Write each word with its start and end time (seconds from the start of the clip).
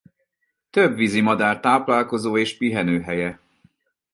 Több 0.69 0.95
vízi 0.95 1.21
madár 1.21 1.59
táplálkozó 1.59 2.37
és 2.37 2.57
pihenő 2.57 3.01
helye. 3.01 3.39